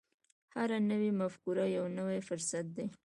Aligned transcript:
هره 0.55 0.77
نوې 0.89 1.11
مفکوره 1.21 1.65
یو 1.77 1.85
نوی 1.97 2.19
فرصت 2.27 2.65
دی. 2.77 2.85